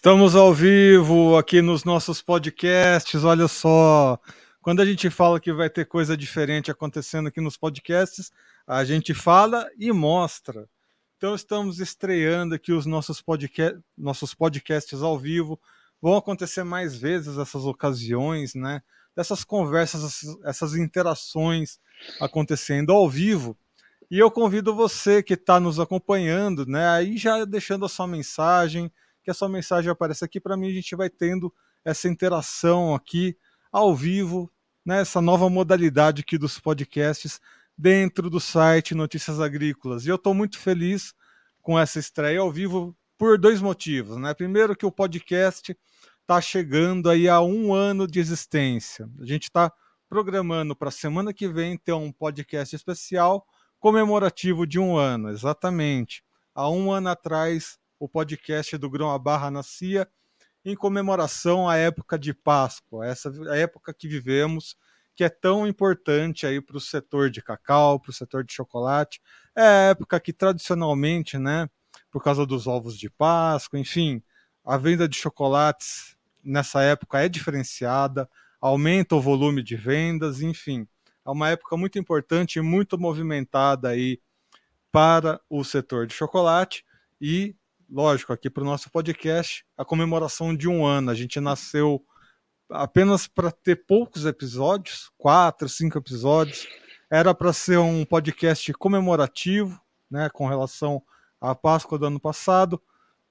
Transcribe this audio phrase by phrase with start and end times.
[0.00, 3.22] Estamos ao vivo aqui nos nossos podcasts.
[3.22, 4.18] Olha só,
[4.62, 8.32] quando a gente fala que vai ter coisa diferente acontecendo aqui nos podcasts,
[8.66, 10.66] a gente fala e mostra.
[11.18, 15.60] Então estamos estreando aqui os nossos, podca nossos podcasts ao vivo.
[16.00, 18.80] Vão acontecer mais vezes essas ocasiões, né?
[19.14, 21.78] Dessas conversas, essas interações
[22.18, 23.54] acontecendo ao vivo.
[24.10, 26.88] E eu convido você que está nos acompanhando, né?
[26.88, 28.90] Aí já deixando a sua mensagem,
[29.30, 33.36] que a sua mensagem apareça aqui para mim, a gente vai tendo essa interação aqui
[33.70, 34.50] ao vivo,
[34.84, 35.04] né?
[35.22, 37.40] Nova modalidade aqui dos podcasts
[37.78, 40.04] dentro do site Notícias Agrícolas.
[40.04, 41.14] E eu estou muito feliz
[41.62, 44.16] com essa estreia ao vivo por dois motivos.
[44.16, 44.34] Né?
[44.34, 45.78] Primeiro, que o podcast
[46.22, 49.08] está chegando aí a um ano de existência.
[49.20, 49.72] A gente está
[50.08, 53.46] programando para a semana que vem ter um podcast especial
[53.78, 56.24] comemorativo de um ano, exatamente.
[56.52, 60.08] Há um ano atrás, o podcast do Grão a Barra nascia
[60.64, 64.74] em comemoração à época de Páscoa, essa época que vivemos
[65.14, 69.20] que é tão importante aí para o setor de cacau, para o setor de chocolate.
[69.54, 71.68] É a época que tradicionalmente, né,
[72.10, 74.22] por causa dos ovos de Páscoa, enfim,
[74.64, 78.26] a venda de chocolates nessa época é diferenciada,
[78.58, 80.88] aumenta o volume de vendas, enfim,
[81.26, 84.22] é uma época muito importante e muito movimentada aí
[84.90, 86.82] para o setor de chocolate
[87.20, 87.54] e,
[87.90, 91.10] lógico, aqui para o nosso podcast, a comemoração de um ano.
[91.10, 92.04] A gente nasceu
[92.70, 96.68] apenas para ter poucos episódios, quatro, cinco episódios.
[97.10, 101.02] Era para ser um podcast comemorativo, né, com relação
[101.40, 102.80] à Páscoa do ano passado,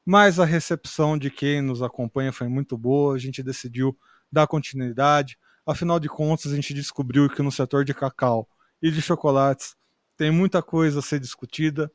[0.05, 3.15] mas a recepção de quem nos acompanha foi muito boa.
[3.15, 3.97] A gente decidiu
[4.31, 5.37] dar continuidade.
[5.65, 8.49] Afinal de contas, a gente descobriu que no setor de cacau
[8.81, 9.75] e de chocolates
[10.17, 11.89] tem muita coisa a ser discutida,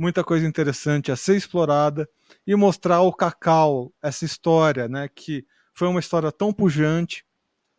[0.00, 2.08] muita coisa interessante a ser explorada
[2.46, 5.44] e mostrar o cacau, essa história, né, que
[5.74, 7.22] foi uma história tão pujante,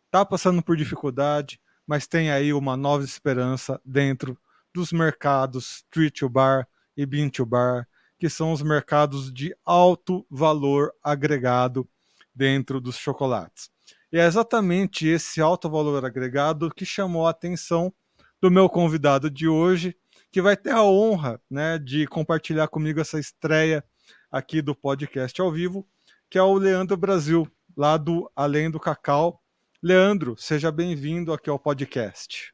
[0.06, 4.38] está passando por dificuldade, mas tem aí uma nova esperança dentro
[4.72, 10.24] dos mercados street to bar e bean to bar, que são os mercados de alto
[10.30, 11.88] valor agregado
[12.32, 13.68] dentro dos chocolates.
[14.12, 17.92] E é exatamente esse alto valor agregado que chamou a atenção
[18.40, 19.96] do meu convidado de hoje,
[20.32, 23.84] que vai ter a honra né, de compartilhar comigo essa estreia
[24.30, 25.86] aqui do podcast ao vivo,
[26.30, 29.42] que é o Leandro Brasil lá do Além do Cacau.
[29.82, 32.50] Leandro, seja bem-vindo aqui ao podcast.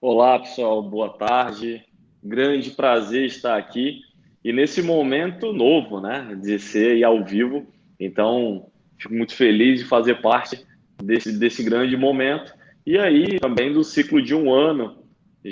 [0.00, 1.84] Olá, pessoal, boa tarde.
[2.22, 4.02] Grande prazer estar aqui
[4.44, 7.66] e nesse momento novo, né, de ser ao vivo.
[7.98, 10.64] Então, fico muito feliz de fazer parte
[11.02, 12.54] desse, desse grande momento
[12.86, 14.97] e aí também do ciclo de um ano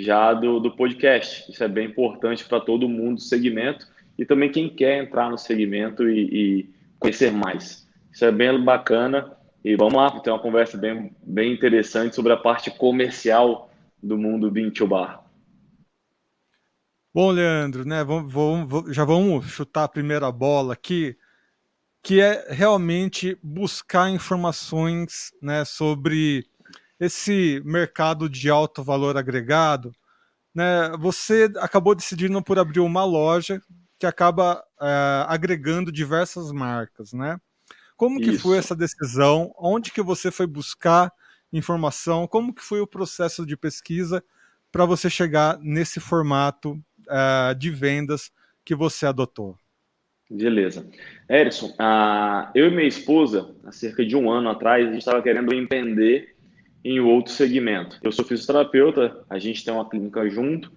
[0.01, 1.51] já do, do podcast.
[1.51, 3.87] Isso é bem importante para todo mundo do segmento
[4.17, 6.69] e também quem quer entrar no segmento e, e
[6.99, 7.87] conhecer mais.
[8.11, 9.35] Isso é bem bacana.
[9.63, 13.69] E vamos lá, ter uma conversa bem, bem interessante sobre a parte comercial
[14.01, 15.23] do mundo Bean Bar.
[17.13, 21.17] Bom, Leandro, né, vamos, vamos, já vamos chutar a primeira bola aqui,
[22.03, 26.45] que é realmente buscar informações né, sobre
[26.99, 29.91] esse mercado de alto valor agregado.
[30.53, 33.61] Né, você acabou decidindo por abrir uma loja
[33.99, 37.39] que acaba é, agregando diversas marcas, né?
[37.95, 38.43] Como que Isso.
[38.43, 39.51] foi essa decisão?
[39.57, 41.11] Onde que você foi buscar
[41.51, 42.27] informação?
[42.27, 44.23] Como que foi o processo de pesquisa
[44.71, 46.73] para você chegar nesse formato
[47.07, 48.31] uh, de vendas
[48.63, 49.57] que você adotou?
[50.29, 50.87] Beleza.
[51.27, 55.23] Erison, uh, eu e minha esposa, há cerca de um ano atrás, a gente estava
[55.23, 56.36] querendo empreender
[56.83, 57.99] em outro segmento.
[58.03, 60.71] Eu sou fisioterapeuta, a gente tem uma clínica junto,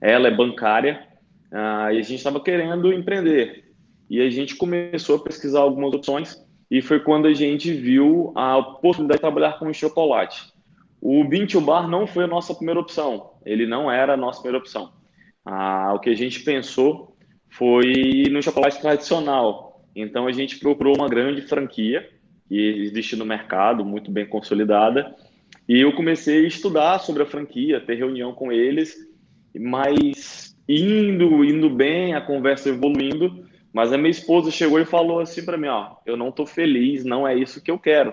[0.00, 1.06] ela é bancária,
[1.52, 3.72] uh, e a gente estava querendo empreender.
[4.08, 8.62] E a gente começou a pesquisar algumas opções e foi quando a gente viu a
[8.62, 10.52] possibilidade de trabalhar com chocolate.
[11.00, 14.58] O Bean Bar não foi a nossa primeira opção, ele não era a nossa primeira
[14.58, 14.92] opção.
[15.44, 17.16] Ah, o que a gente pensou
[17.50, 19.84] foi no chocolate tradicional.
[19.94, 22.08] Então a gente procurou uma grande franquia
[22.48, 25.14] que existe no mercado, muito bem consolidada,
[25.68, 28.94] e eu comecei a estudar sobre a franquia, ter reunião com eles,
[29.54, 35.44] mas indo, indo bem, a conversa evoluindo, mas a minha esposa chegou e falou assim
[35.44, 38.12] para mim, ó, eu não estou feliz, não é isso que eu quero,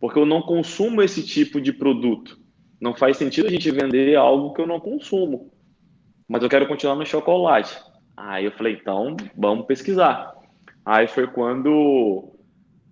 [0.00, 2.38] porque eu não consumo esse tipo de produto.
[2.80, 5.50] Não faz sentido a gente vender algo que eu não consumo.
[6.28, 7.74] Mas eu quero continuar no chocolate.
[8.16, 10.34] Aí eu falei, então vamos pesquisar.
[10.84, 12.36] Aí foi quando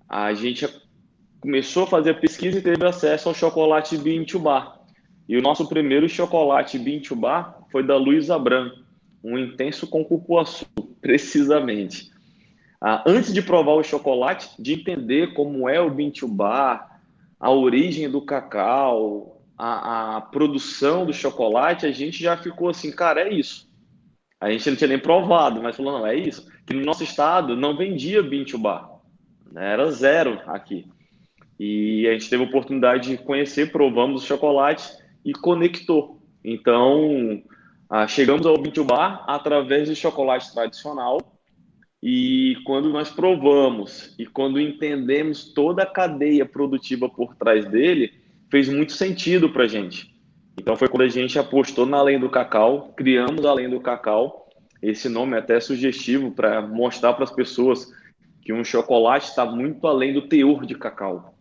[0.08, 0.66] a gente
[1.42, 4.80] começou a fazer pesquisa e teve acesso ao chocolate Bean to Bar.
[5.28, 8.82] E o nosso primeiro chocolate Bean to Bar foi da Luísa Branco
[9.22, 10.66] um intenso com cupuaçu,
[11.00, 12.10] precisamente.
[12.80, 17.00] ah, antes de provar o chocolate, de entender como é o Bintubar,
[17.38, 23.20] a origem do cacau, a, a, produção do chocolate, a gente já ficou assim, cara,
[23.20, 23.70] é isso.
[24.40, 26.50] A gente não tinha nem provado, mas falou, não, é isso.
[26.66, 28.90] Que no nosso estado não vendia Bintubar.
[29.52, 29.72] Né?
[29.72, 30.88] Era zero aqui.
[31.64, 34.82] E a gente teve a oportunidade de conhecer, provamos o chocolate
[35.24, 36.20] e conectou.
[36.44, 37.40] Então,
[37.88, 41.20] ah, chegamos ao Bintubar através do chocolate tradicional
[42.02, 48.10] e quando nós provamos e quando entendemos toda a cadeia produtiva por trás dele,
[48.50, 50.12] fez muito sentido para a gente.
[50.58, 54.48] Então foi quando a gente apostou na Além do Cacau, criamos a Além do Cacau.
[54.82, 57.86] Esse nome é até sugestivo para mostrar para as pessoas
[58.42, 61.31] que um chocolate está muito além do teor de cacau.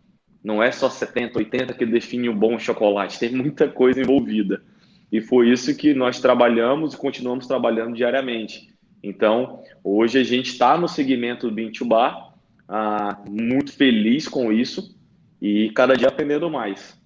[0.42, 4.62] Não é só 70, 80 que define o um bom chocolate, tem muita coisa envolvida.
[5.10, 8.74] E foi isso que nós trabalhamos e continuamos trabalhando diariamente.
[9.02, 12.34] Então, hoje a gente está no segmento do Bean Bar,
[12.68, 14.96] ah, muito feliz com isso
[15.40, 16.98] e cada dia aprendendo mais.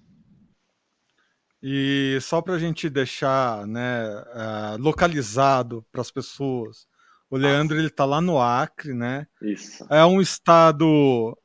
[1.61, 6.87] E só para a gente deixar né, uh, localizado para as pessoas,
[7.29, 9.27] o Leandro ele está lá no Acre, né?
[9.41, 9.85] Isso.
[9.89, 11.37] É um estado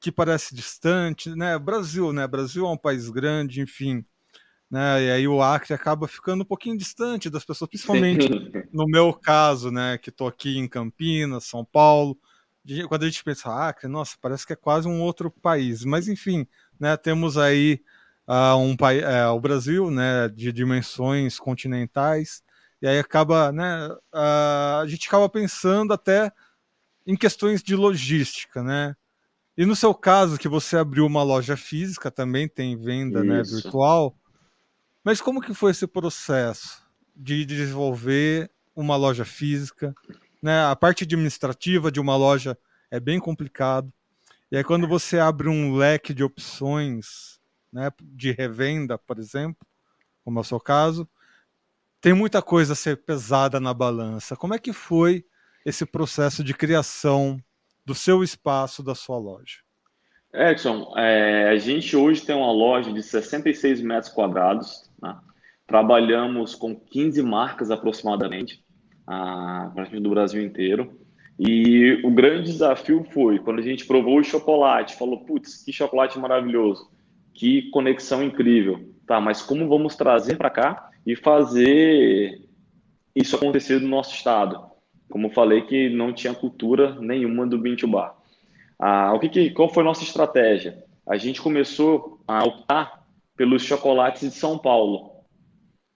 [0.00, 1.58] que parece distante, né?
[1.58, 2.26] Brasil, né?
[2.26, 4.04] Brasil é um país grande, enfim
[4.72, 5.04] né?
[5.04, 8.50] E aí o Acre acaba ficando um pouquinho distante das pessoas, principalmente Sim.
[8.72, 9.98] no meu caso, né?
[9.98, 12.18] Que estou aqui em Campinas, São Paulo.
[12.88, 15.84] Quando a gente pensa Acre, nossa, parece que é quase um outro país.
[15.84, 16.46] Mas enfim,
[16.80, 16.96] né?
[16.96, 17.82] Temos aí
[18.26, 20.26] uh, um país, uh, o Brasil, né?
[20.30, 22.42] De dimensões continentais.
[22.80, 23.88] E aí acaba, né?
[24.10, 26.32] Uh, a gente acaba pensando até
[27.06, 28.96] em questões de logística, né?
[29.56, 34.16] E no seu caso, que você abriu uma loja física, também tem venda né, virtual.
[35.04, 36.82] Mas como que foi esse processo
[37.14, 39.94] de desenvolver uma loja física?
[40.42, 40.64] Né?
[40.64, 42.56] A parte administrativa de uma loja
[42.90, 43.92] é bem complicado.
[44.50, 47.38] E aí quando você abre um leque de opções,
[47.72, 49.66] né, de revenda, por exemplo,
[50.24, 51.08] como é o seu caso,
[52.00, 54.36] tem muita coisa a ser pesada na balança.
[54.36, 55.24] Como é que foi
[55.64, 57.42] esse processo de criação
[57.84, 59.58] do seu espaço, da sua loja?
[60.34, 65.16] Edson, é, a gente hoje tem uma loja de 66 metros quadrados, né?
[65.66, 68.64] Trabalhamos com 15 marcas aproximadamente,
[69.06, 70.98] a partir do Brasil inteiro.
[71.38, 76.18] E o grande desafio foi quando a gente provou o chocolate, falou: putz, que chocolate
[76.18, 76.90] maravilhoso,
[77.34, 78.90] que conexão incrível.
[79.06, 82.48] Tá, mas como vamos trazer para cá e fazer
[83.14, 84.71] isso acontecer no nosso estado?
[85.12, 88.16] Como falei que não tinha cultura nenhuma do Bean Bar.
[88.78, 90.82] Ah, o que, que, qual foi a nossa estratégia?
[91.06, 93.04] A gente começou a optar
[93.36, 95.10] pelos chocolates de São Paulo,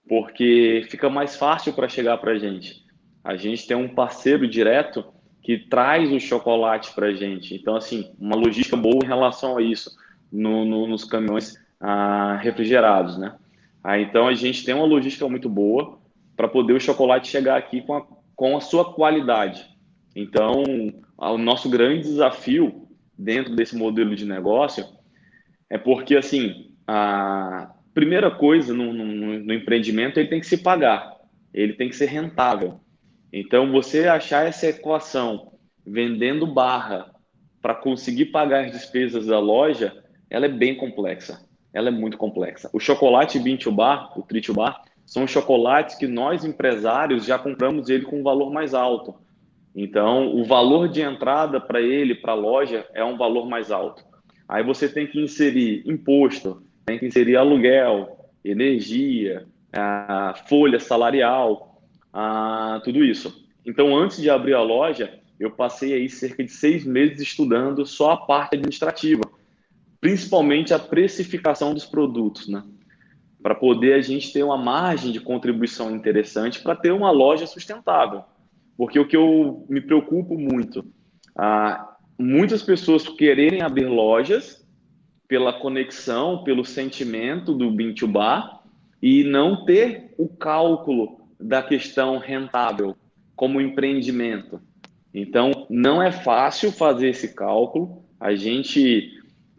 [0.07, 2.85] porque fica mais fácil para chegar para a gente.
[3.25, 5.03] A gente tem um parceiro direto
[5.41, 7.55] que traz o chocolate para a gente.
[7.55, 9.97] Então, assim, uma logística boa em relação a isso
[10.31, 13.35] no, no, nos caminhões ah, refrigerados, né?
[13.83, 15.99] Ah, então, a gente tem uma logística muito boa
[16.37, 19.67] para poder o chocolate chegar aqui com a, com a sua qualidade.
[20.15, 20.63] Então,
[21.17, 22.87] o nosso grande desafio
[23.19, 24.87] dentro desse modelo de negócio
[25.71, 29.07] é porque, assim, a primeira coisa no, no,
[29.41, 31.17] no, empreendimento ele tem que se pagar,
[31.53, 32.79] ele tem que ser rentável.
[33.33, 35.53] Então, você achar essa equação
[35.85, 37.11] vendendo barra
[37.63, 41.45] para conseguir pagar as despesas da loja, ela é bem complexa.
[41.73, 42.71] Ela é muito complexa.
[42.73, 48.05] O chocolate Bintu Bar, o Tritio Bar, são chocolates que nós empresários já compramos ele
[48.05, 49.15] com um valor mais alto.
[49.75, 54.05] Então, o valor de entrada para ele, para a loja, é um valor mais alto.
[54.49, 61.81] Aí você tem que inserir imposto, tem que inserir aluguel, energia, a folha salarial,
[62.13, 63.47] a, tudo isso.
[63.65, 68.13] Então, antes de abrir a loja, eu passei aí cerca de seis meses estudando só
[68.13, 69.23] a parte administrativa,
[70.01, 72.63] principalmente a precificação dos produtos, né?
[73.47, 78.25] Para poder a gente ter uma margem de contribuição interessante para ter uma loja sustentável.
[78.77, 80.85] Porque o que eu me preocupo muito,
[81.39, 84.67] ah, muitas pessoas quererem abrir lojas
[85.29, 88.65] pela conexão, pelo sentimento do bin to bar
[89.01, 92.97] e não ter o cálculo da questão rentável
[93.37, 94.61] como empreendimento.
[95.15, 98.03] Então, não é fácil fazer esse cálculo.
[98.19, 99.16] A gente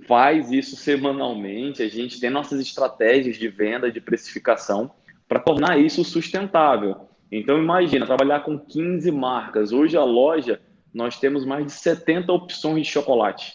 [0.08, 4.90] faz isso semanalmente, a gente tem nossas estratégias de venda, de precificação
[5.28, 7.10] para tornar isso sustentável.
[7.30, 9.74] Então, imagina, trabalhar com 15 marcas.
[9.74, 10.62] Hoje a loja,
[10.94, 13.54] nós temos mais de 70 opções de chocolate.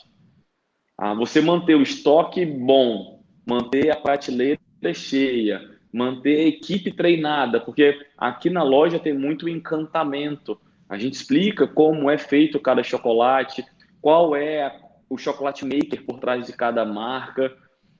[0.99, 4.61] Ah, você manter o estoque bom, manter a prateleira
[4.93, 10.61] cheia, manter a equipe treinada, porque aqui na loja tem muito encantamento.
[10.87, 13.65] A gente explica como é feito cada chocolate,
[14.03, 14.82] qual é
[15.13, 17.55] o chocolate maker por trás de cada marca.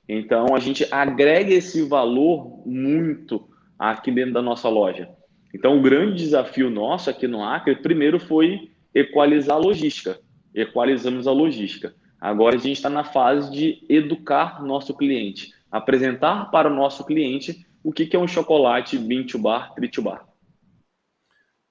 [0.09, 5.07] Então, a gente agrega esse valor muito aqui dentro da nossa loja.
[5.53, 10.19] Então, o grande desafio nosso aqui no Acre, primeiro foi equalizar a logística.
[10.55, 11.93] Equalizamos a logística.
[12.19, 17.63] Agora a gente está na fase de educar nosso cliente, apresentar para o nosso cliente
[17.83, 20.25] o que, que é um chocolate bean to bar, tri to bar.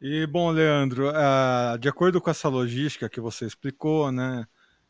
[0.00, 4.46] E bom, Leandro, uh, de acordo com essa logística que você explicou, né,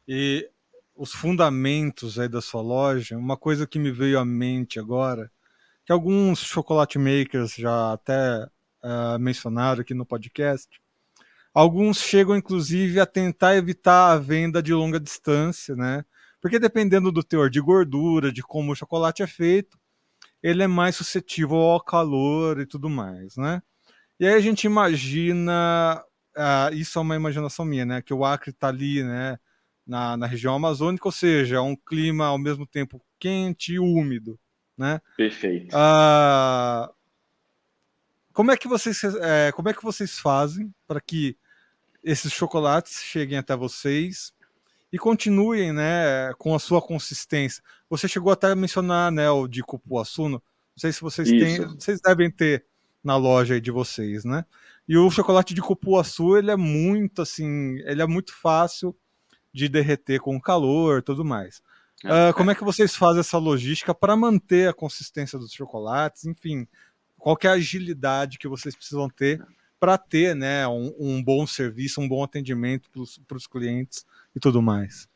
[0.07, 0.49] e
[0.95, 5.31] os fundamentos aí da sua loja, uma coisa que me veio à mente agora,
[5.85, 8.45] que alguns chocolate makers já até
[8.85, 10.69] uh, mencionaram aqui no podcast,
[11.55, 16.03] Alguns chegam, inclusive, a tentar evitar a venda de longa distância, né?
[16.41, 19.79] Porque dependendo do teor de gordura, de como o chocolate é feito,
[20.43, 23.63] ele é mais suscetível ao calor e tudo mais, né?
[24.19, 26.03] E aí a gente imagina,
[26.37, 28.01] uh, isso é uma imaginação minha, né?
[28.01, 29.39] Que o Acre está ali, né?
[29.85, 34.39] Na, na região amazônica, ou seja, é um clima ao mesmo tempo quente e úmido,
[34.79, 35.01] né?
[35.17, 35.75] Perfeito.
[35.75, 36.93] Uh,
[38.33, 41.37] como é que vocês, é, como é que vocês fazem para que
[42.03, 44.33] esses chocolates cheguem até vocês
[44.93, 47.63] e continuem, né, com a sua consistência.
[47.89, 50.43] Você chegou até a mencionar, né, o de cupuaçu, não
[50.77, 51.39] sei se vocês Isso.
[51.39, 52.65] têm, vocês devem ter
[53.03, 54.45] na loja de vocês, né?
[54.87, 58.97] E o chocolate de cupuaçu, ele é muito assim, ele é muito fácil
[59.53, 61.63] de derreter com o calor, tudo mais.
[62.05, 66.25] Uh, como é que vocês fazem essa logística para manter a consistência dos chocolates?
[66.25, 66.67] Enfim,
[67.17, 69.41] qual é a agilidade que vocês precisam ter
[69.83, 72.89] para ter né, um, um, bom serviço, um bom atendimento
[73.27, 75.09] para os clientes e tudo mais.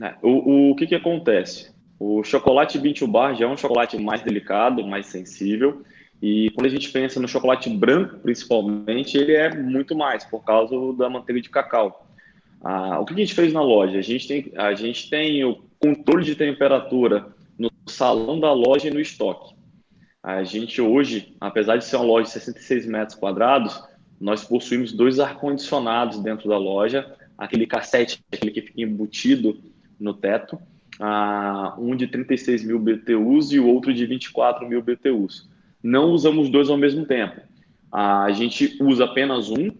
[0.00, 1.74] É, o, o que, que acontece?
[1.98, 5.82] O chocolate bean bar já é um chocolate mais delicado, mais sensível,
[6.22, 10.74] e quando a gente pensa no chocolate branco, principalmente, ele é muito mais, por causa
[10.96, 12.03] da manteiga de cacau.
[12.64, 13.98] Ah, o que a gente fez na loja?
[13.98, 17.26] A gente, tem, a gente tem o controle de temperatura
[17.58, 19.54] no salão da loja e no estoque.
[20.22, 23.84] A gente hoje, apesar de ser uma loja de 66 metros quadrados,
[24.18, 29.60] nós possuímos dois ar-condicionados dentro da loja, aquele cassete, aquele que fica embutido
[30.00, 30.58] no teto,
[30.98, 35.50] uh, um de 36 mil BTUs e o outro de 24 mil BTUs.
[35.82, 37.42] Não usamos dois ao mesmo tempo.
[37.92, 39.70] Uh, a gente usa apenas um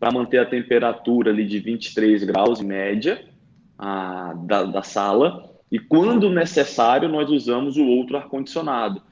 [0.00, 3.22] para manter a temperatura ali de 23 graus média
[3.78, 9.02] uh, da, da sala e quando necessário nós usamos o outro ar-condicionado.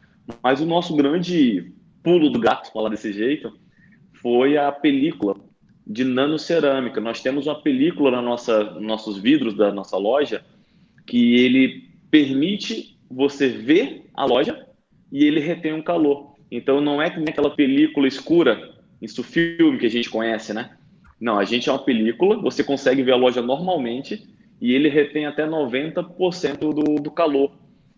[0.42, 3.52] Mas o nosso grande pulo do gato, falar desse jeito,
[4.14, 5.36] foi a película
[5.86, 7.00] de nanocerâmica.
[7.00, 10.44] Nós temos uma película na nossa nossos vidros da nossa loja
[11.06, 14.66] que ele permite você ver a loja
[15.12, 16.34] e ele retém um calor.
[16.50, 20.77] Então não é nem aquela película escura, isso filme que a gente conhece, né?
[21.20, 24.28] Não, a gente é uma película, você consegue ver a loja normalmente
[24.60, 27.52] e ele retém até 90% do, do calor.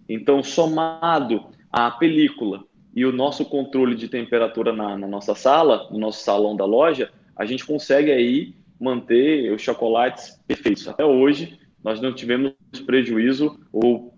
[0.08, 5.98] Então, somado à película e o nosso controle de temperatura na, na, nossa sala, no
[5.98, 10.88] nosso salão da loja, a gente consegue aí manter os chocolates perfeitos.
[10.88, 14.14] Até hoje, nós não tivemos prejuízo ou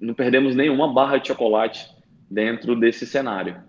[0.00, 1.88] não perdemos nenhuma barra de chocolate
[2.30, 3.62] dentro desse cenário.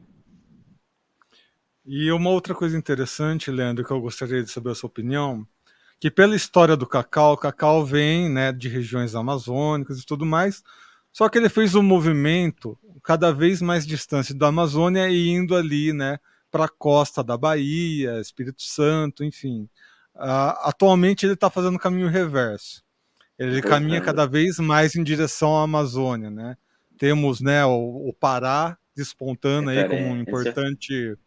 [1.86, 5.48] E uma outra coisa interessante, Leandro, que eu gostaria de saber a sua opinião,
[6.00, 10.64] que pela história do cacau, o cacau vem né, de regiões amazônicas e tudo mais,
[11.12, 15.94] só que ele fez um movimento cada vez mais distante da Amazônia e indo ali,
[15.94, 19.70] né, para a costa da Bahia, Espírito Santo, enfim.
[20.16, 22.84] Uh, atualmente ele está fazendo o caminho reverso.
[23.38, 26.58] Ele caminha cada vez mais em direção à Amazônia, né?
[26.98, 31.18] Temos, né, o, o Pará despontando aí como um importante,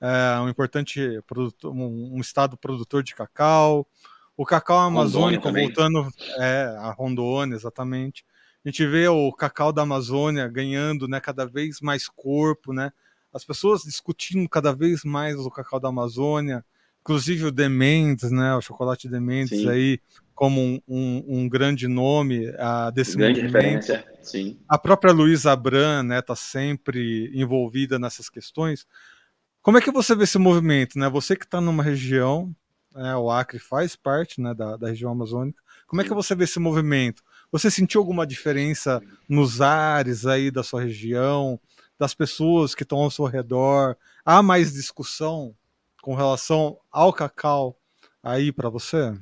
[0.00, 3.86] é, um importante produtor, um, um, estado produtor de cacau.
[4.36, 6.08] O cacau amazônico voltando
[6.38, 8.24] é, a Rondônia, exatamente.
[8.64, 12.90] A gente vê o cacau da Amazônia ganhando né, cada vez mais corpo, né?
[13.32, 16.64] As pessoas discutindo cada vez mais o cacau da Amazônia,
[17.02, 18.54] inclusive o Dementes, né?
[18.54, 19.68] O chocolate Dementes Sim.
[19.68, 20.00] aí
[20.34, 23.62] como um, um, um, grande nome uh, desse grande movimento.
[23.62, 24.04] Referência.
[24.20, 24.58] Sim.
[24.68, 28.86] A própria Luísa Abram, né, tá sempre envolvida nessas questões.
[29.64, 31.08] Como é que você vê esse movimento, né?
[31.08, 32.54] Você que está numa região,
[32.94, 35.58] né, o Acre faz parte, né, da, da região amazônica.
[35.86, 37.22] Como é que você vê esse movimento?
[37.50, 41.58] Você sentiu alguma diferença nos ares aí da sua região,
[41.98, 43.96] das pessoas que estão ao seu redor?
[44.22, 45.54] Há mais discussão
[46.02, 47.74] com relação ao cacau
[48.22, 49.14] aí para você?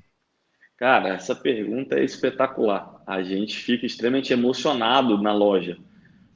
[0.76, 3.00] Cara, essa pergunta é espetacular.
[3.06, 5.78] A gente fica extremamente emocionado na loja,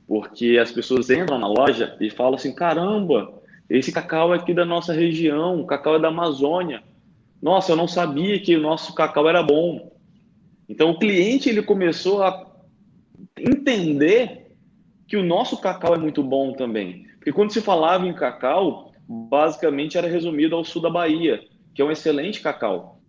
[0.06, 4.64] porque as pessoas entram na loja e falam assim: caramba, esse cacau é aqui da
[4.64, 6.82] nossa região, o cacau é da Amazônia.
[7.42, 9.92] nossa, eu não sabia que o nosso cacau era bom.
[10.68, 12.46] Então o cliente ele começou a
[13.38, 14.46] entender
[15.06, 17.06] que o nosso cacau é muito bom também.
[17.16, 21.40] Porque quando se falava em cacau, basicamente era resumido ao sul da Bahia,
[21.74, 23.00] que é um excelente cacau.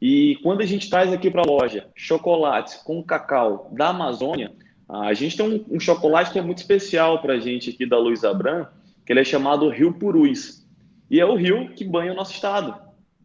[0.00, 4.52] E quando a gente traz aqui para a loja chocolates com cacau da Amazônia,
[4.88, 7.98] a gente tem um, um chocolate que é muito especial para a gente aqui da
[7.98, 8.66] Luiz Abram,
[9.10, 10.64] que ele é chamado Rio Purus.
[11.10, 12.80] E é o rio que banha o nosso estado.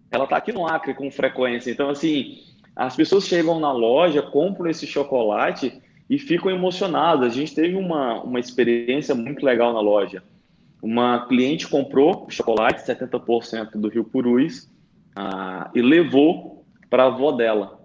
[0.09, 1.69] Ela está aqui no Acre com frequência.
[1.69, 2.39] Então, assim,
[2.75, 7.31] as pessoas chegam na loja, compram esse chocolate e ficam emocionadas.
[7.31, 10.23] A gente teve uma, uma experiência muito legal na loja.
[10.81, 14.67] Uma cliente comprou chocolate, 70% do Rio Purus,
[15.15, 17.79] ah, e levou para a avó dela.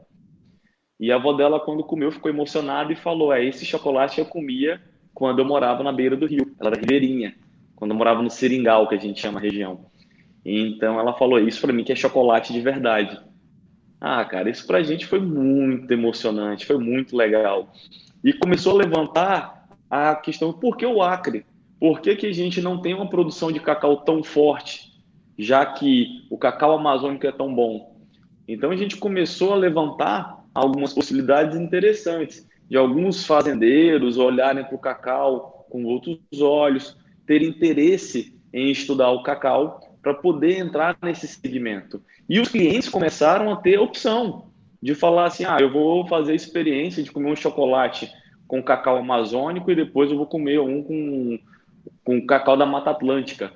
[0.98, 4.80] E a avó dela, quando comeu, ficou emocionada e falou: É, esse chocolate eu comia
[5.12, 6.56] quando eu morava na beira do rio.
[6.58, 7.34] Ela era ribeirinha,
[7.80, 9.86] quando eu morava no Seringal, que a gente chama a região.
[10.44, 13.18] Então ela falou: Isso para mim que é chocolate de verdade.
[13.98, 17.72] Ah, cara, isso para a gente foi muito emocionante, foi muito legal.
[18.22, 21.46] E começou a levantar a questão: por que o Acre?
[21.80, 24.92] Por que, que a gente não tem uma produção de cacau tão forte,
[25.38, 27.98] já que o cacau amazônico é tão bom?
[28.46, 34.78] Então a gente começou a levantar algumas possibilidades interessantes de alguns fazendeiros olharem para o
[34.78, 36.99] cacau com outros olhos,
[37.30, 42.02] ter interesse em estudar o cacau para poder entrar nesse segmento.
[42.28, 44.50] E os clientes começaram a ter opção
[44.82, 48.10] de falar assim: ah, eu vou fazer a experiência de comer um chocolate
[48.48, 51.38] com cacau amazônico e depois eu vou comer um com
[52.02, 53.52] com cacau da Mata Atlântica,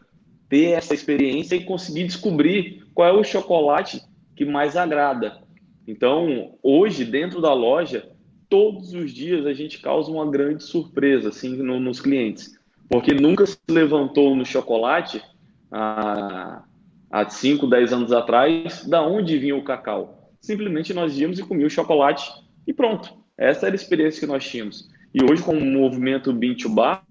[0.49, 4.01] ter essa experiência e conseguir descobrir qual é o chocolate
[4.37, 5.43] que mais agrada.
[5.87, 8.09] Então, hoje, dentro da loja,
[8.49, 12.55] todos os dias a gente causa uma grande surpresa assim, no, nos clientes,
[12.89, 15.23] porque nunca se levantou no chocolate
[15.71, 16.63] há,
[17.11, 20.31] há 5, 10 anos atrás da onde vinha o cacau.
[20.41, 22.31] Simplesmente nós íamos e comíamos o chocolate
[22.67, 23.15] e pronto.
[23.37, 24.89] Essa era a experiência que nós tínhamos.
[25.13, 27.05] E hoje, com o movimento Bean to Bar,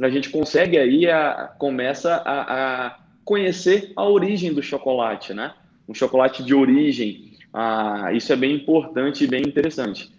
[0.00, 5.54] a gente consegue aí, a, começa a, a, conhecer a origem do chocolate, né?
[5.88, 10.10] Um chocolate de origem, ah, isso é bem importante e bem interessante.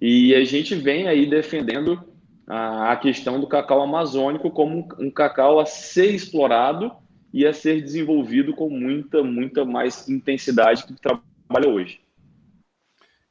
[0.00, 2.02] E a gente vem aí defendendo
[2.46, 6.92] a, a questão do cacau amazônico como um, cacau a ser explorado
[7.32, 12.00] e a ser desenvolvido com muita, muita mais intensidade que trabalha hoje.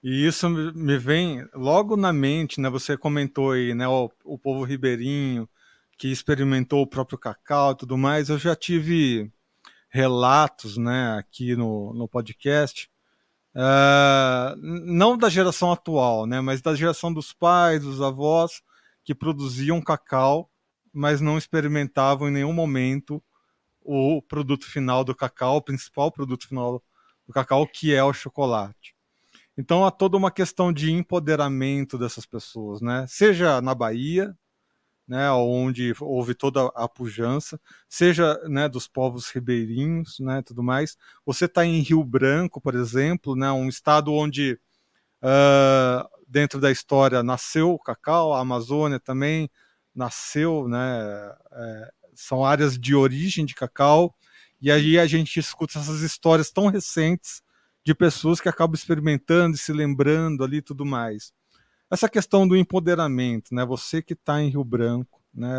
[0.03, 2.69] E isso me vem logo na mente, né?
[2.69, 3.87] Você comentou aí, né?
[3.87, 5.49] O, o povo ribeirinho,
[5.97, 9.31] que experimentou o próprio cacau e tudo mais, eu já tive
[9.95, 12.89] relatos né, aqui no, no podcast,
[13.55, 18.61] uh, não da geração atual, né, mas da geração dos pais, dos avós,
[19.05, 20.49] que produziam cacau,
[20.91, 23.23] mas não experimentavam em nenhum momento
[23.81, 26.83] o produto final do cacau, o principal produto final
[27.27, 28.95] do cacau, que é o chocolate.
[29.57, 33.05] Então há toda uma questão de empoderamento dessas pessoas, né?
[33.07, 34.35] Seja na Bahia,
[35.07, 40.97] né, onde houve toda a pujança, seja né, dos povos ribeirinhos, né, tudo mais.
[41.25, 44.59] Você está em Rio Branco, por exemplo, né, um estado onde
[45.21, 49.49] uh, dentro da história nasceu o cacau, a Amazônia também
[49.93, 54.15] nasceu, né, é, são áreas de origem de cacau,
[54.61, 57.41] e aí a gente escuta essas histórias tão recentes
[57.83, 61.33] de pessoas que acabam experimentando e se lembrando ali tudo mais
[61.89, 63.65] essa questão do empoderamento, né?
[63.65, 65.49] Você que está em Rio Branco, né?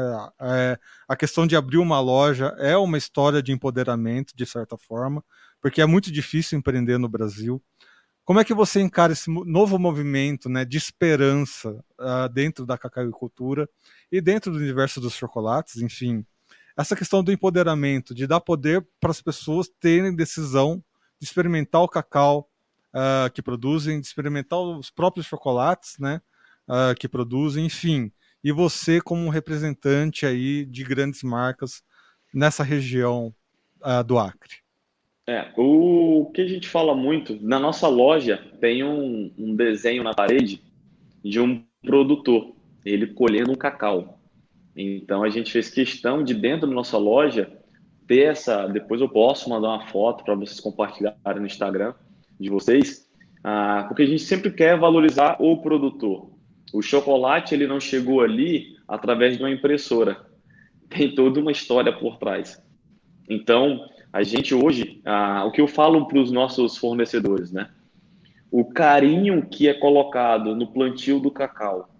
[0.40, 5.24] É, a questão de abrir uma loja é uma história de empoderamento, de certa forma,
[5.60, 7.62] porque é muito difícil empreender no Brasil.
[8.26, 13.70] Como é que você encara esse novo movimento né, de esperança uh, dentro da cacauicultura
[14.10, 16.26] e dentro do universo dos chocolates, enfim?
[16.76, 20.82] Essa questão do empoderamento, de dar poder para as pessoas terem decisão
[21.20, 22.50] de experimentar o cacau,
[22.92, 26.20] uh, que produzem, de experimentar os próprios chocolates, né,
[26.68, 28.10] uh, que produzem, enfim.
[28.42, 31.80] E você como representante aí de grandes marcas
[32.34, 33.32] nessa região
[34.04, 34.65] do Acre.
[35.28, 40.14] É, o que a gente fala muito, na nossa loja tem um, um desenho na
[40.14, 40.62] parede
[41.24, 44.20] de um produtor, ele colhendo um cacau.
[44.76, 47.50] Então a gente fez questão de dentro da nossa loja
[48.06, 48.68] ter essa.
[48.68, 51.94] Depois eu posso mandar uma foto para vocês compartilharem no Instagram
[52.38, 53.08] de vocês,
[53.42, 56.30] ah, porque a gente sempre quer valorizar o produtor.
[56.72, 60.24] O chocolate ele não chegou ali através de uma impressora.
[60.88, 62.62] Tem toda uma história por trás.
[63.28, 63.80] Então,
[64.16, 67.68] a gente hoje, ah, o que eu falo para os nossos fornecedores, né?
[68.50, 71.90] O carinho que é colocado no plantio do cacau,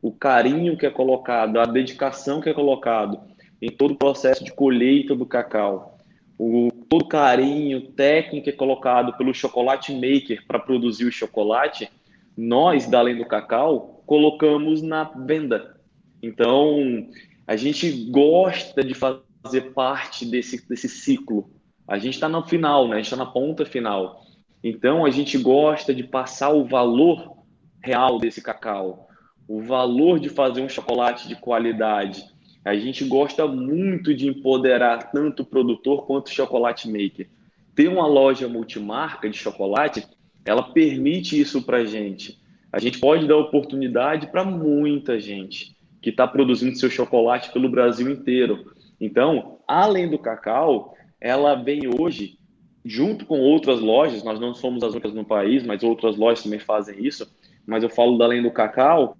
[0.00, 3.18] o carinho que é colocado, a dedicação que é colocado
[3.60, 5.98] em todo o processo de colheita do cacau,
[6.38, 11.90] o, todo carinho técnico é colocado pelo chocolate maker para produzir o chocolate,
[12.36, 15.76] nós, da Além do Cacau, colocamos na venda.
[16.22, 17.08] Então,
[17.46, 21.50] a gente gosta de fazer parte desse, desse ciclo.
[21.86, 22.94] A gente está no final, né?
[22.94, 24.24] a gente está na ponta final.
[24.62, 27.36] Então, a gente gosta de passar o valor
[27.82, 29.08] real desse cacau,
[29.46, 32.24] o valor de fazer um chocolate de qualidade.
[32.64, 37.28] A gente gosta muito de empoderar tanto o produtor quanto o chocolate maker.
[37.74, 40.06] Ter uma loja multimarca de chocolate,
[40.46, 42.40] ela permite isso para gente.
[42.72, 48.10] A gente pode dar oportunidade para muita gente que está produzindo seu chocolate pelo Brasil
[48.10, 48.72] inteiro.
[48.98, 50.94] Então, além do cacau,
[51.24, 52.38] ela vem hoje
[52.84, 54.22] junto com outras lojas.
[54.22, 57.26] Nós não somos as únicas no país, mas outras lojas também fazem isso
[57.66, 59.16] mas eu falo da Além do Cacau,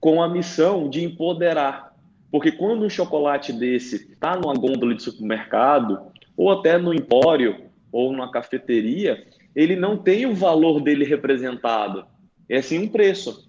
[0.00, 1.94] com a missão de empoderar.
[2.30, 6.00] Porque quando um chocolate desse está numa gôndola de supermercado,
[6.36, 12.04] ou até no empório, ou numa cafeteria, ele não tem o valor dele representado.
[12.48, 13.48] É sim um preço.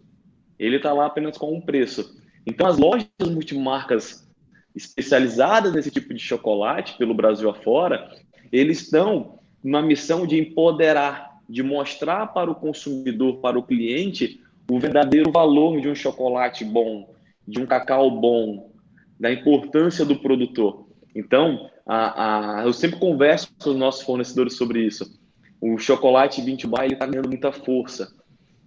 [0.58, 2.22] Ele está lá apenas com um preço.
[2.46, 4.27] Então, as lojas multimarcas
[4.78, 8.10] especializadas nesse tipo de chocolate, pelo Brasil afora,
[8.52, 14.80] eles estão na missão de empoderar de mostrar para o consumidor, para o cliente, o
[14.80, 17.14] verdadeiro valor de um chocolate bom,
[17.48, 18.72] de um cacau bom,
[19.20, 20.88] da importância do produtor.
[21.16, 25.20] Então, a, a, eu sempre converso com os nossos fornecedores sobre isso.
[25.60, 28.14] O chocolate 20 bar está ganhando muita força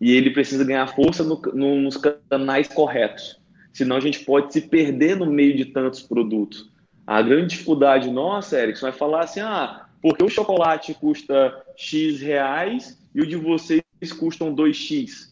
[0.01, 1.97] e ele precisa ganhar força no, no, nos
[2.29, 3.40] canais corretos.
[3.73, 6.71] Senão a gente pode se perder no meio de tantos produtos.
[7.07, 12.99] A grande dificuldade nossa, Erickson, é falar assim: ah, porque o chocolate custa X reais
[13.15, 13.83] e o de vocês
[14.19, 15.31] custam 2X.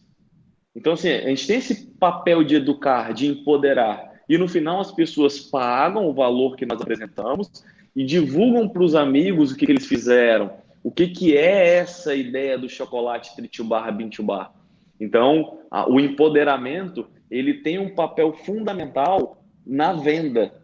[0.75, 4.09] Então, assim, a gente tem esse papel de educar, de empoderar.
[4.29, 7.49] E no final as pessoas pagam o valor que nós apresentamos
[7.95, 12.13] e divulgam para os amigos o que, que, eles fizeram, o que, que é essa
[12.13, 14.53] ideia do chocolate tritubar, bintubar.
[14.99, 20.63] Então, a, o empoderamento ele tem um papel fundamental na venda,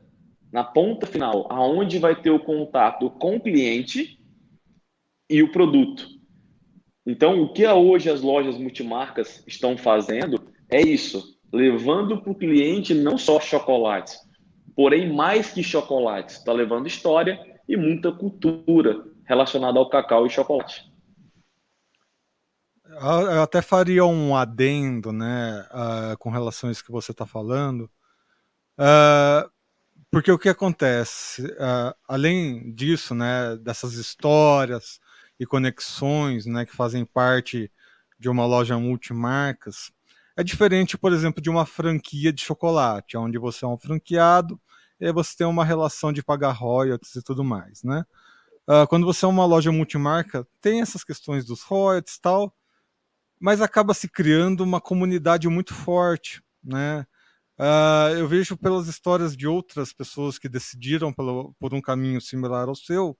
[0.51, 4.19] na ponta final, aonde vai ter o contato com o cliente
[5.29, 6.07] e o produto.
[7.05, 12.93] Então, o que hoje as lojas multimarcas estão fazendo é isso, levando para o cliente
[12.93, 14.19] não só chocolates,
[14.75, 20.94] porém mais que chocolates, está levando história e muita cultura relacionada ao cacau e chocolate.
[23.01, 27.89] Eu até faria um adendo, né, uh, com relação a isso que você está falando.
[28.79, 29.49] Uh,
[30.09, 34.99] porque o que acontece, uh, além disso, né, dessas histórias
[35.37, 37.69] e conexões, né, que fazem parte
[38.17, 39.91] de uma loja multimarcas,
[40.37, 44.59] é diferente, por exemplo, de uma franquia de chocolate, onde você é um franqueado
[44.99, 48.05] e você tem uma relação de pagar royalties e tudo mais, né?
[48.67, 52.53] Uh, quando você é uma loja multimarca, tem essas questões dos royalties e tal,
[53.39, 57.05] mas acaba se criando uma comunidade muito forte, né?
[57.57, 62.67] Uh, eu vejo pelas histórias de outras pessoas que decidiram pelo, por um caminho similar
[62.67, 63.17] ao seu,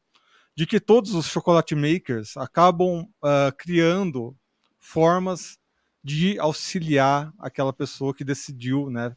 [0.56, 4.36] de que todos os chocolate makers acabam uh, criando
[4.78, 5.58] formas
[6.04, 9.15] de auxiliar aquela pessoa que decidiu, né,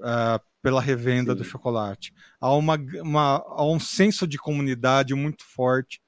[0.00, 1.38] uh, pela revenda Sim.
[1.38, 2.12] do chocolate.
[2.40, 6.00] Há, uma, uma, há um senso de comunidade muito forte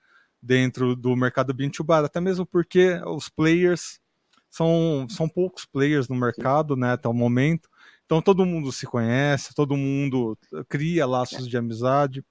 [0.42, 4.00] dentro do mercado Bintubar, até mesmo porque os players
[4.56, 7.68] são, são poucos players no mercado, né, até o momento,
[8.06, 12.24] então todo mundo se conhece, todo mundo cria laços de amizade.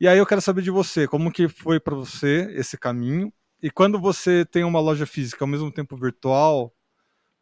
[0.00, 3.32] E aí eu quero saber de você, como que foi para você esse caminho?
[3.60, 6.72] E quando você tem uma loja física ao mesmo tempo virtual,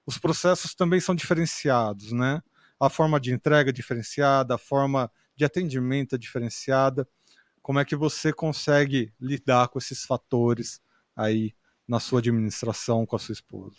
[0.07, 2.41] os processos também são diferenciados, né?
[2.81, 7.07] A forma de entrega é diferenciada, a forma de atendimento é diferenciada.
[7.61, 10.81] Como é que você consegue lidar com esses fatores
[11.15, 11.53] aí
[11.89, 13.77] na sua administração com a sua esposa?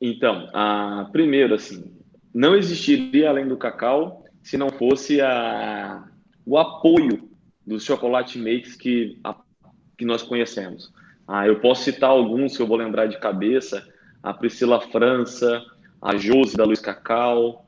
[0.00, 1.96] Então, a, primeiro, assim,
[2.34, 6.08] não existiria além do cacau se não fosse a,
[6.46, 7.28] o apoio
[7.66, 9.36] dos chocolate makes que, a,
[9.96, 10.92] que nós conhecemos.
[11.26, 13.86] Ah, eu posso citar alguns que eu vou lembrar de cabeça:
[14.22, 15.62] a Priscila França,
[16.00, 17.66] a Josi da Luiz Cacau,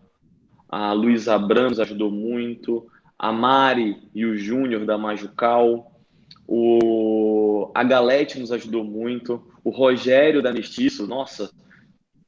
[0.68, 2.86] a Luiz Abrams ajudou muito,
[3.18, 6.00] a Mari e o Júnior da Majucal,
[6.46, 11.50] o, a Galete nos ajudou muito, o Rogério da Mestiço, nossa,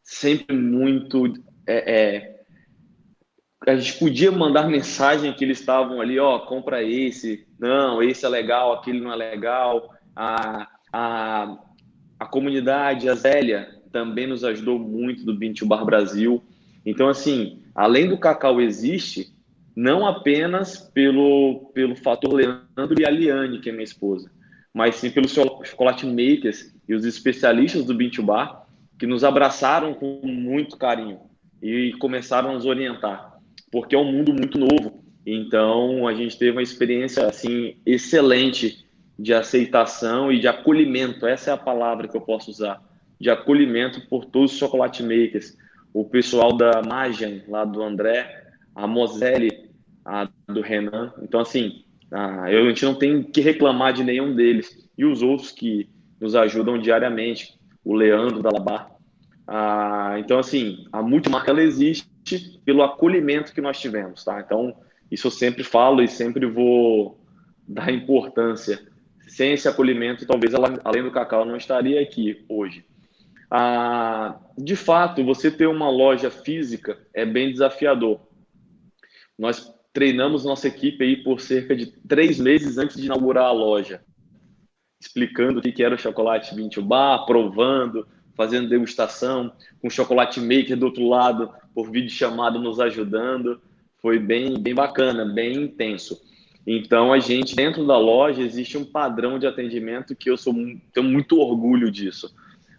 [0.03, 1.33] sempre muito
[1.66, 2.33] é, é,
[3.66, 8.29] a gente podia mandar mensagem que eles estavam ali, ó, compra esse, não, esse é
[8.29, 9.90] legal, aquele não é legal.
[10.16, 11.59] A, a,
[12.18, 16.42] a comunidade, a Zélia, também nos ajudou muito do Bintu Bar Brasil.
[16.85, 19.33] Então, assim, além do Cacau existe,
[19.77, 24.31] não apenas pelo, pelo fator Leandro e a Liane, que é minha esposa,
[24.75, 28.62] mas sim pelos chocolate makers e os especialistas do Bean to Bar
[28.99, 31.21] que nos abraçaram com muito carinho
[31.61, 33.37] e começaram a nos orientar,
[33.71, 35.03] porque é um mundo muito novo.
[35.27, 38.87] Então a gente teve uma experiência assim excelente
[39.18, 41.27] de aceitação e de acolhimento.
[41.27, 42.83] Essa é a palavra que eu posso usar,
[43.21, 45.57] de acolhimento por todos os chocolate makers,
[45.92, 49.68] o pessoal da Magian lá do André, a Moselle,
[50.05, 51.12] a do Renan.
[51.23, 55.88] Então assim, a gente não tem que reclamar de nenhum deles e os outros que
[56.23, 58.93] nos ajudam diariamente, o Leandro da Labar.
[59.45, 62.09] Ah, então, assim, a multimarca ela existe
[62.65, 64.41] pelo acolhimento que nós tivemos, tá?
[64.41, 64.73] Então,
[65.11, 67.19] isso eu sempre falo e sempre vou
[67.67, 68.81] dar importância.
[69.27, 72.85] Sem esse acolhimento, talvez ela, além do cacau, não estaria aqui hoje.
[73.51, 78.21] Ah, de fato, você ter uma loja física é bem desafiador.
[79.37, 84.01] Nós treinamos nossa equipe aí por cerca de três meses antes de inaugurar a loja
[85.03, 90.87] explicando o que era o chocolate 20 bar, provando, fazendo degustação, com chocolate maker do
[90.87, 93.61] outro lado, por vídeo chamado nos ajudando.
[94.01, 96.21] Foi bem, bem bacana, bem intenso.
[96.65, 100.55] Então, a gente, dentro da loja, existe um padrão de atendimento que eu sou,
[100.93, 102.33] tenho muito orgulho disso.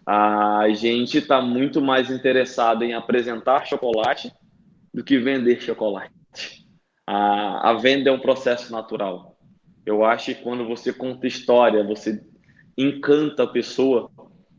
[0.06, 4.32] A gente está muito mais interessado em apresentar chocolate
[4.92, 6.14] do que vender chocolate.
[7.06, 9.33] A, a venda é um processo natural.
[9.84, 12.22] Eu acho que quando você conta história, você
[12.76, 14.10] encanta a pessoa,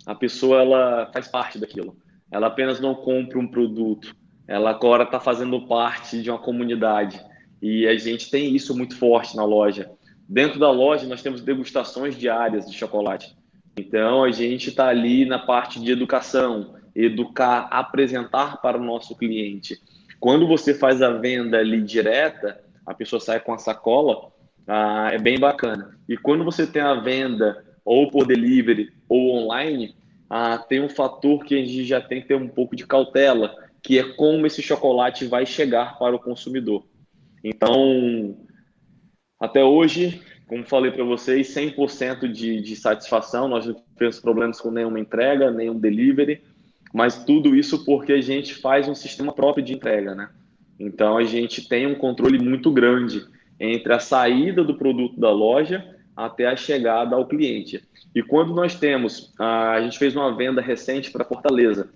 [0.06, 1.98] a pessoa ela faz parte daquilo.
[2.32, 4.16] Ela apenas não compra um produto,
[4.48, 7.20] ela agora está fazendo parte de uma comunidade.
[7.62, 9.90] E a gente tem isso muito forte na loja.
[10.28, 13.36] Dentro da loja, nós temos degustações diárias de chocolate.
[13.78, 19.78] Então, a gente está ali na parte de educação, educar, apresentar para o nosso cliente.
[20.20, 24.32] Quando você faz a venda ali direta, a pessoa sai com a sacola,
[24.68, 25.98] ah, é bem bacana.
[26.08, 29.96] E quando você tem a venda ou por delivery ou online,
[30.30, 33.56] ah, tem um fator que a gente já tem que ter um pouco de cautela,
[33.82, 36.86] que é como esse chocolate vai chegar para o consumidor.
[37.44, 38.36] Então,
[39.40, 44.72] até hoje, como falei para vocês, 100% de, de satisfação, nós não temos problemas com
[44.72, 46.42] nenhuma entrega, nenhum delivery,
[46.92, 50.30] mas tudo isso porque a gente faz um sistema próprio de entrega, né?
[50.80, 53.24] Então, a gente tem um controle muito grande
[53.60, 57.84] entre a saída do produto da loja até a chegada ao cliente.
[58.14, 61.90] E quando nós temos, a gente fez uma venda recente para Fortaleza,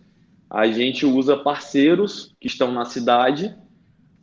[0.49, 3.55] a gente usa parceiros que estão na cidade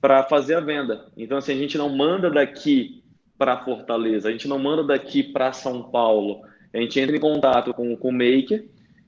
[0.01, 1.07] para fazer a venda.
[1.16, 3.03] Então, assim, a gente não manda daqui
[3.38, 6.42] para Fortaleza, a gente não manda daqui para São Paulo.
[6.75, 8.66] A gente entra em contato com, com o maker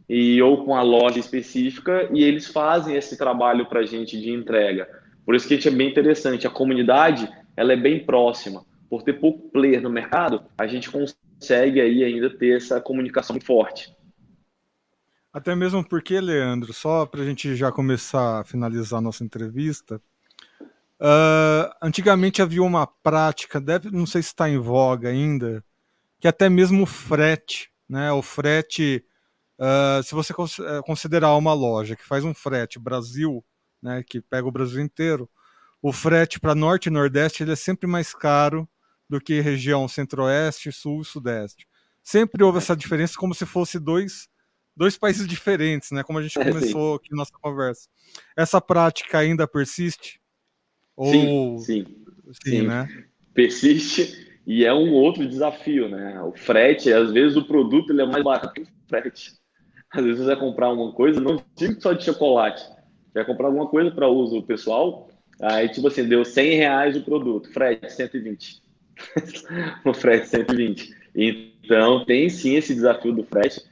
[0.08, 4.30] e, ou com a loja específica e eles fazem esse trabalho para a gente de
[4.30, 4.88] entrega.
[5.26, 6.46] Por isso que a gente é bem interessante.
[6.46, 8.64] A comunidade ela é bem próxima.
[8.88, 13.92] Por ter pouco player no mercado, a gente consegue aí ainda ter essa comunicação forte.
[15.32, 20.00] Até mesmo porque, Leandro, só para a gente já começar a finalizar a nossa entrevista,
[21.00, 25.62] uh, antigamente havia uma prática, deve, não sei se está em voga ainda,
[26.20, 28.12] que até mesmo o frete, né?
[28.12, 29.04] O frete,
[29.58, 33.44] uh, se você eh, considerar uma loja que faz um frete Brasil,
[33.82, 35.28] né, que pega o Brasil inteiro,
[35.82, 38.68] o frete para norte e nordeste ele é sempre mais caro
[39.08, 41.66] do que região centro-oeste, sul e sudeste.
[42.02, 44.28] Sempre houve essa diferença como se fosse dois,
[44.76, 46.02] dois países diferentes, né?
[46.02, 47.88] Como a gente é, começou aqui nossa conversa.
[48.36, 50.20] Essa prática ainda persiste?
[50.96, 51.12] Ou...
[51.12, 52.88] Sim, sim, sim, sim, né?
[53.32, 56.20] Persiste e é um outro desafio, né?
[56.22, 59.32] O frete, às vezes o produto ele é mais barato que o frete.
[59.90, 62.62] Às vezes você vai comprar uma coisa, não digo só de chocolate,
[63.14, 65.07] vai comprar alguma coisa para uso pessoal,
[65.40, 68.62] Aí, tipo assim, deu 100 reais o produto, frete 120.
[69.84, 70.94] o frete 120.
[71.14, 73.62] Então, tem sim esse desafio do frete.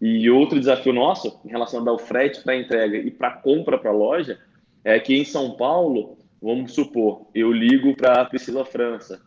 [0.00, 4.38] E outro desafio nosso, em relação ao frete para entrega e para compra para loja,
[4.82, 9.20] é que em São Paulo, vamos supor, eu ligo para a Priscila França.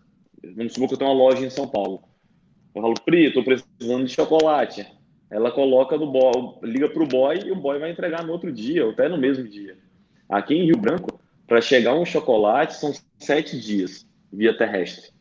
[0.55, 2.03] Vamos supor que eu tenho uma loja em São Paulo.
[2.75, 4.85] Eu falo, Pri, estou precisando de chocolate.
[5.29, 8.51] Ela coloca no boy, liga para o boy e o boy vai entregar no outro
[8.51, 9.77] dia, ou até no mesmo dia.
[10.27, 11.14] Aqui em Rio Branco,
[11.47, 15.11] para chegar um chocolate são sete dias via terrestre.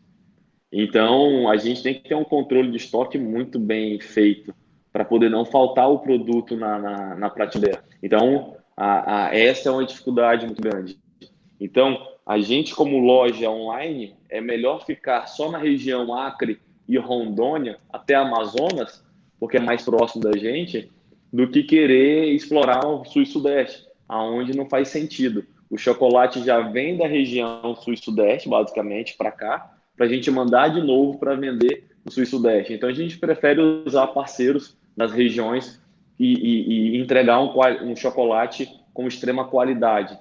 [0.72, 4.54] Então, a gente tem que ter um controle de estoque muito bem feito
[4.92, 7.84] para poder não faltar o produto na, na, na prateleira.
[8.02, 10.98] Então, a, a, essa é uma dificuldade muito grande.
[11.60, 17.78] Então, a gente, como loja online, é melhor ficar só na região Acre e Rondônia,
[17.92, 19.04] até Amazonas,
[19.38, 20.90] porque é mais próximo da gente,
[21.32, 25.44] do que querer explorar o sul e sudeste, aonde não faz sentido.
[25.70, 30.30] O chocolate já vem da região sul e sudeste, basicamente, para cá, para a gente
[30.30, 32.72] mandar de novo para vender no sul e sudeste.
[32.72, 35.80] Então a gente prefere usar parceiros nas regiões
[36.18, 37.52] e, e, e entregar um,
[37.90, 40.16] um chocolate com extrema qualidade,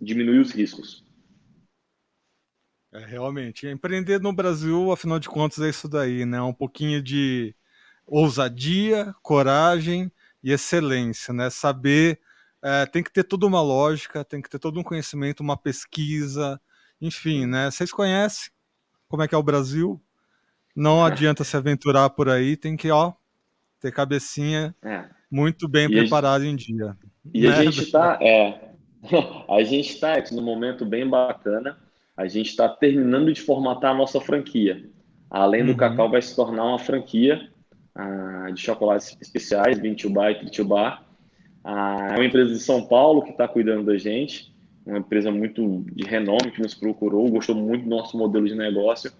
[0.00, 1.04] diminuir os riscos.
[2.92, 6.40] É, realmente, empreender no Brasil, afinal de contas, é isso daí, né?
[6.40, 7.54] Um pouquinho de
[8.06, 10.10] ousadia, coragem
[10.42, 11.50] e excelência, né?
[11.50, 12.20] Saber
[12.64, 16.58] é, tem que ter toda uma lógica, tem que ter todo um conhecimento, uma pesquisa,
[16.98, 17.70] enfim, né?
[17.70, 18.50] Vocês conhecem
[19.06, 20.00] como é que é o Brasil?
[20.74, 23.12] Não adianta se aventurar por aí, tem que, ó,
[23.78, 25.04] ter cabecinha é.
[25.30, 26.96] muito bem e preparada em dia.
[27.32, 27.50] E né?
[27.54, 28.70] a gente está, é,
[29.48, 31.78] a gente está num momento bem bacana.
[32.16, 34.88] A gente está terminando de formatar a nossa franquia.
[35.28, 35.76] Além do uhum.
[35.76, 37.50] Cacau, vai se tornar uma franquia
[37.94, 41.03] ah, de chocolates especiais, 20 bar e 30 bar.
[41.64, 45.84] Ah, é uma empresa de São Paulo que está cuidando da gente, uma empresa muito
[45.92, 49.10] de renome que nos procurou, gostou muito do nosso modelo de negócio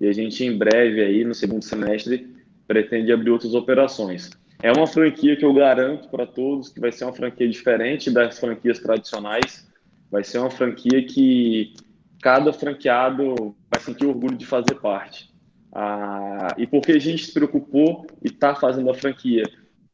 [0.00, 2.36] e a gente em breve aí no segundo semestre
[2.68, 4.30] pretende abrir outras operações.
[4.62, 8.38] É uma franquia que eu garanto para todos que vai ser uma franquia diferente das
[8.38, 9.68] franquias tradicionais.
[10.10, 11.74] Vai ser uma franquia que
[12.20, 15.32] cada franqueado vai sentir orgulho de fazer parte.
[15.72, 19.44] Ah, e por que a gente se preocupou e está fazendo a franquia?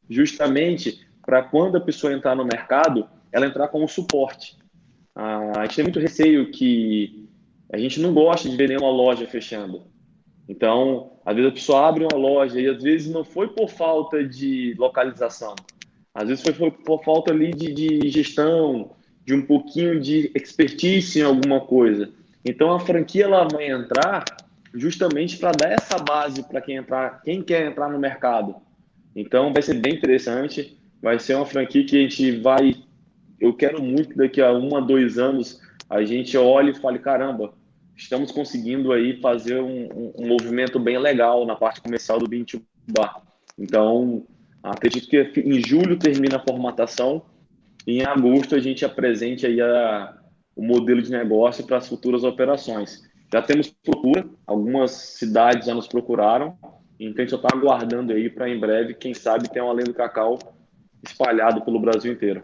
[0.08, 4.56] Justamente para quando a pessoa entrar no mercado, ela entrar com o suporte.
[5.14, 7.28] Ah, a gente tem muito receio que
[7.72, 9.82] a gente não gosta de ver nenhuma loja fechando.
[10.48, 14.22] Então, às vezes a pessoa abre uma loja e às vezes não foi por falta
[14.22, 15.54] de localização,
[16.14, 18.90] às vezes foi por falta ali de, de gestão,
[19.24, 22.10] de um pouquinho de expertise em alguma coisa.
[22.44, 24.24] Então a franquia ela vai entrar
[24.74, 28.56] justamente para dar essa base para quem entrar, quem quer entrar no mercado.
[29.16, 32.74] Então vai ser bem interessante, vai ser uma franquia que a gente vai,
[33.38, 36.98] eu quero muito que daqui a um a dois anos a gente olhe e fale
[36.98, 37.52] caramba,
[37.94, 42.58] estamos conseguindo aí fazer um, um, movimento bem legal na parte comercial do 20
[42.90, 43.20] Bar.
[43.58, 44.26] Então
[44.62, 47.22] acredito que em julho termina a formatação
[47.86, 50.16] e em agosto a gente apresente aí a,
[50.56, 53.02] o modelo de negócio para as futuras operações.
[53.30, 56.56] Já temos procura, algumas cidades já nos procuraram,
[56.98, 59.84] então a gente só está aguardando aí para em breve, quem sabe, ter um Além
[59.84, 60.38] do Cacau
[61.10, 62.42] espalhado pelo Brasil inteiro.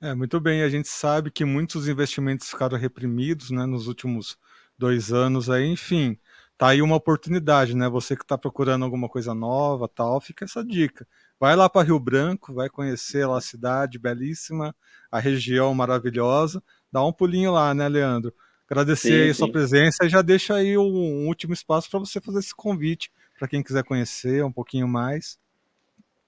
[0.00, 4.36] É, muito bem, a gente sabe que muitos investimentos ficaram reprimidos né, nos últimos
[4.76, 6.18] dois anos aí, enfim,
[6.58, 7.88] tá aí uma oportunidade, né?
[7.88, 11.06] Você que está procurando alguma coisa nova, tal, fica essa dica.
[11.38, 14.74] Vai lá para Rio Branco, vai conhecer lá a cidade belíssima,
[15.10, 16.62] a região maravilhosa.
[16.90, 18.34] Dá um pulinho lá, né, Leandro?
[18.68, 22.20] Agradecer sim, aí a sua presença e já deixa aí um último espaço para você
[22.20, 25.38] fazer esse convite para quem quiser conhecer um pouquinho mais.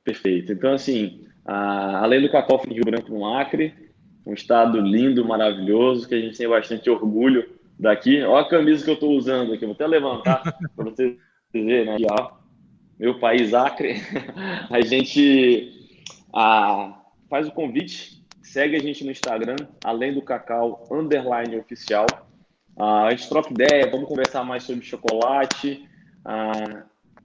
[0.05, 0.53] Perfeito.
[0.53, 3.75] Então, assim, a, além do Cacau de Rio Branco no Acre,
[4.27, 8.23] um estado lindo, maravilhoso, que a gente tem bastante orgulho daqui.
[8.23, 10.43] Olha a camisa que eu estou usando aqui, vou até levantar
[10.77, 11.17] para você
[11.53, 11.97] ver, né?
[12.99, 13.97] Meu país Acre,
[14.71, 15.73] a gente
[16.33, 22.07] a, faz o convite, segue a gente no Instagram, além do Cacau Underline Oficial.
[22.79, 25.89] a gente troca ideia, vamos conversar mais sobre chocolate.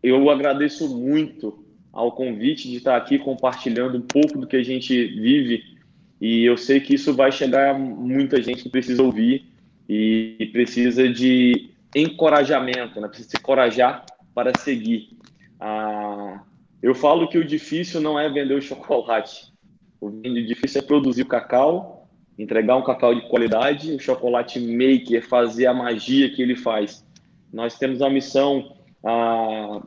[0.01, 5.05] eu agradeço muito ao convite de estar aqui compartilhando um pouco do que a gente
[5.07, 5.79] vive
[6.21, 9.45] e eu sei que isso vai chegar a muita gente que precisa ouvir
[9.87, 13.07] e precisa de encorajamento, né?
[13.07, 15.17] precisa se encorajar para seguir.
[15.59, 16.41] Ah,
[16.81, 19.51] eu falo que o difícil não é vender o chocolate.
[19.99, 23.93] O difícil é produzir o cacau, entregar um cacau de qualidade.
[23.93, 27.05] O chocolate maker fazer a magia que ele faz.
[27.51, 29.81] Nós temos a missão ah,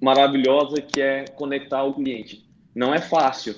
[0.00, 2.48] maravilhosa que é conectar o cliente.
[2.74, 3.54] Não é fácil,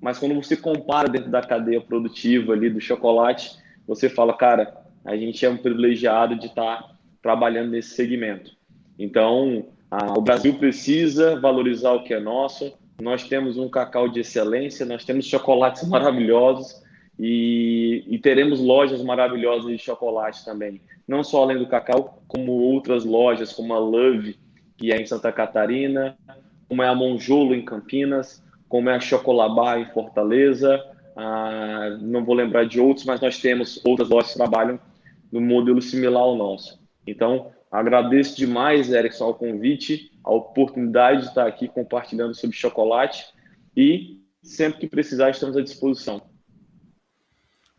[0.00, 3.52] mas quando você compara dentro da cadeia produtiva ali do chocolate,
[3.86, 8.52] você fala, cara, a gente é um privilegiado de estar trabalhando nesse segmento.
[8.98, 12.72] Então, ah, o Brasil precisa valorizar o que é nosso.
[13.00, 16.82] Nós temos um cacau de excelência, nós temos chocolates maravilhosos
[17.18, 20.80] e, e teremos lojas maravilhosas de chocolate também.
[21.06, 24.38] Não só além do cacau, como outras lojas, como a Love,
[24.80, 26.16] que é em Santa Catarina,
[26.66, 30.82] como é a Monjolo em Campinas, como é a Chocolabá em Fortaleza.
[31.14, 34.80] Ah, não vou lembrar de outros, mas nós temos outras lojas que trabalham
[35.30, 36.80] no modelo similar ao nosso.
[37.06, 43.24] Então, Agradeço demais, Erickson, ao convite, a oportunidade de estar aqui compartilhando sobre chocolate
[43.76, 46.20] e sempre que precisar estamos à disposição.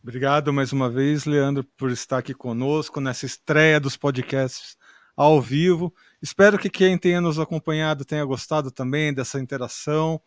[0.01, 4.77] Obrigado mais uma vez, Leandro, por estar aqui conosco nessa estreia dos podcasts
[5.15, 5.93] ao vivo.
[6.21, 10.21] Espero que quem tenha nos acompanhado tenha gostado também dessa interação.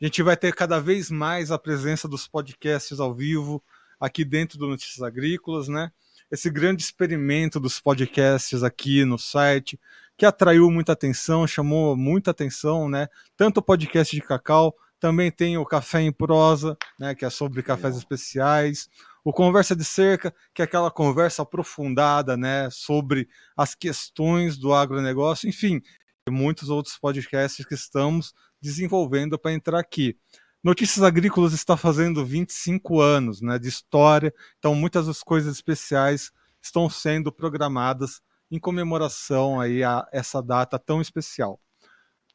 [0.00, 3.62] A gente vai ter cada vez mais a presença dos podcasts ao vivo
[3.98, 5.90] aqui dentro do Notícias Agrícolas, né?
[6.32, 9.78] esse grande experimento dos podcasts aqui no site,
[10.16, 13.06] que atraiu muita atenção, chamou muita atenção, né?
[13.36, 17.62] Tanto o podcast de Cacau, também tem o Café em Prosa, né, que é sobre
[17.62, 18.88] cafés especiais,
[19.24, 25.48] o Conversa de Cerca, que é aquela conversa aprofundada, né, sobre as questões do agronegócio,
[25.48, 25.80] enfim,
[26.26, 30.16] e muitos outros podcasts que estamos desenvolvendo para entrar aqui.
[30.62, 36.30] Notícias Agrícolas está fazendo 25 anos né, de história, então muitas das coisas especiais
[36.62, 38.20] estão sendo programadas
[38.50, 41.60] em comemoração aí a essa data tão especial.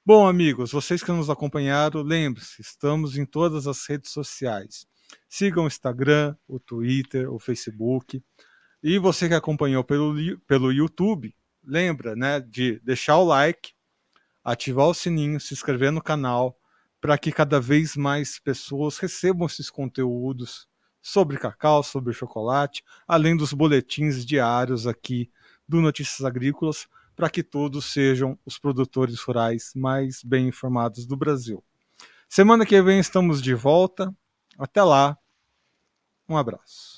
[0.06, 4.86] Bom, amigos, vocês que nos acompanharam, lembre-se, estamos em todas as redes sociais.
[5.28, 8.24] Sigam o Instagram, o Twitter, o Facebook.
[8.82, 10.16] E você que acompanhou pelo,
[10.48, 13.74] pelo YouTube, lembra né, de deixar o like,
[14.44, 16.58] ativar o sininho, se inscrever no canal,
[17.02, 20.68] para que cada vez mais pessoas recebam esses conteúdos
[21.02, 25.32] sobre cacau, sobre chocolate, além dos boletins diários aqui
[25.68, 31.64] do Notícias Agrícolas, para que todos sejam os produtores rurais mais bem informados do Brasil.
[32.30, 34.14] Semana que vem estamos de volta.
[34.58, 35.18] Até lá.
[36.30, 36.97] Um abraço.